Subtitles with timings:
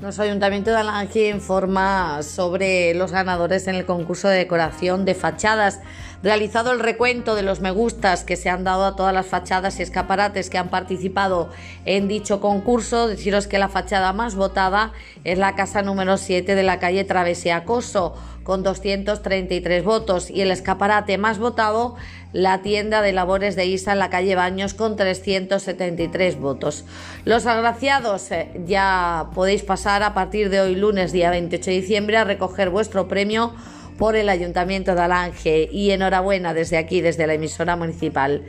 [0.00, 5.80] Nuestro Ayuntamiento de Alange informa sobre los ganadores en el concurso de decoración de fachadas.
[6.22, 9.78] Realizado el recuento de los me gustas que se han dado a todas las fachadas
[9.78, 11.50] y escaparates que han participado
[11.84, 14.92] en dicho concurso, deciros que la fachada más votada
[15.24, 20.50] es la casa número 7 de la calle Travesía Coso, con 233 votos, y el
[20.50, 21.96] escaparate más votado,
[22.32, 26.84] la tienda de labores de ISA en la calle Baños, con 373 votos.
[27.24, 32.16] Los agraciados eh, ya podéis pasar a partir de hoy, lunes, día 28 de diciembre,
[32.16, 33.52] a recoger vuestro premio
[33.98, 38.44] por el Ayuntamiento de Alange y enhorabuena desde aquí, desde la emisora municipal.